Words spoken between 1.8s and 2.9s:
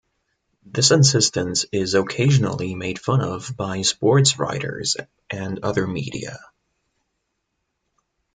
occasionally